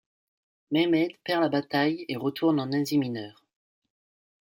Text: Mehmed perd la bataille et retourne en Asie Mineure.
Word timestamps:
Mehmed 0.71 1.11
perd 1.23 1.43
la 1.43 1.47
bataille 1.49 2.05
et 2.07 2.15
retourne 2.15 2.59
en 2.59 2.71
Asie 2.71 2.97
Mineure. 2.97 3.45